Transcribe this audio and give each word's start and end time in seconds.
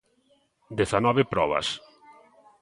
Dezanove 0.79 1.23
probas. 1.33 1.67